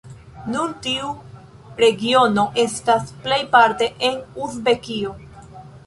[0.53, 1.11] Nun tiu
[1.85, 5.19] regiono estas plejparte en Uzbekio.